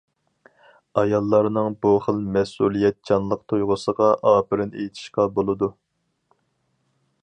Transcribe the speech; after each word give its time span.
ئاياللارنىڭ 1.01 1.75
بۇ 1.85 1.91
خىل 2.07 2.23
مەسئۇلىيەتچانلىق 2.37 3.45
تۇيغۇسىغا 3.53 4.09
ئاپىرىن 4.33 4.75
ئېيتىشقا 4.81 5.31
بولىدۇ. 5.39 5.75